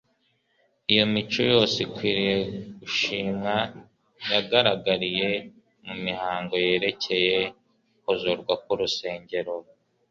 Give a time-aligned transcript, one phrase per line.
[0.91, 2.35] iyo mico yose ikwiriye
[2.79, 3.55] gushimwa
[4.31, 5.29] yagaragariye
[5.85, 7.39] mu mihango yerekeye
[8.01, 9.53] kuzuzwa k'urusengero